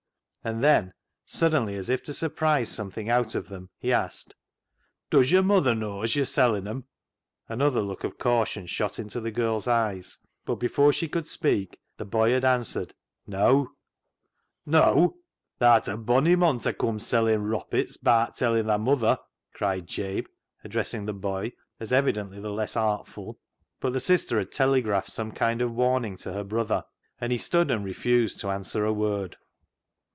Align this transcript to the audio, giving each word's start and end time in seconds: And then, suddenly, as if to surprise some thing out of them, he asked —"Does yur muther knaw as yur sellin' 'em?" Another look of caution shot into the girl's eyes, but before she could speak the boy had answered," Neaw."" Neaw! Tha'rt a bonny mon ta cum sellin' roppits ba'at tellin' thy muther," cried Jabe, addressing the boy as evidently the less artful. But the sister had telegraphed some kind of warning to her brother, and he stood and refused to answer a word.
And 0.43 0.63
then, 0.63 0.91
suddenly, 1.23 1.75
as 1.75 1.87
if 1.87 2.01
to 2.05 2.15
surprise 2.15 2.67
some 2.67 2.89
thing 2.89 3.09
out 3.11 3.35
of 3.35 3.47
them, 3.49 3.69
he 3.77 3.93
asked 3.93 4.33
—"Does 5.11 5.29
yur 5.31 5.43
muther 5.43 5.75
knaw 5.75 6.01
as 6.01 6.15
yur 6.15 6.25
sellin' 6.25 6.67
'em?" 6.67 6.85
Another 7.47 7.83
look 7.83 8.03
of 8.03 8.17
caution 8.17 8.65
shot 8.65 8.97
into 8.97 9.21
the 9.21 9.29
girl's 9.29 9.67
eyes, 9.67 10.17
but 10.47 10.55
before 10.55 10.91
she 10.93 11.07
could 11.07 11.27
speak 11.27 11.79
the 11.97 12.05
boy 12.05 12.31
had 12.31 12.43
answered," 12.43 12.95
Neaw."" 13.29 13.67
Neaw! 14.67 15.09
Tha'rt 15.59 15.87
a 15.89 15.95
bonny 15.95 16.35
mon 16.35 16.57
ta 16.57 16.71
cum 16.71 16.97
sellin' 16.97 17.43
roppits 17.43 17.97
ba'at 18.01 18.33
tellin' 18.33 18.65
thy 18.65 18.77
muther," 18.77 19.19
cried 19.53 19.85
Jabe, 19.85 20.25
addressing 20.63 21.05
the 21.05 21.13
boy 21.13 21.51
as 21.79 21.91
evidently 21.93 22.39
the 22.39 22.49
less 22.49 22.75
artful. 22.75 23.37
But 23.79 23.93
the 23.93 23.99
sister 23.99 24.39
had 24.39 24.51
telegraphed 24.51 25.11
some 25.11 25.33
kind 25.33 25.61
of 25.61 25.71
warning 25.75 26.17
to 26.17 26.33
her 26.33 26.43
brother, 26.43 26.83
and 27.19 27.31
he 27.31 27.37
stood 27.37 27.69
and 27.69 27.85
refused 27.85 28.39
to 28.39 28.49
answer 28.49 28.83
a 28.85 28.91
word. 28.91 29.37